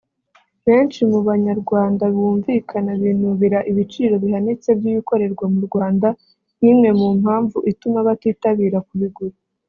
[0.65, 6.07] Benshi mu Banyarwanda bumvikana binubira ibiciro bihanitse by’ibikorerwa mu Rwanda
[6.57, 9.35] nk’imwe mu mpamvu ituma batitabira kubigura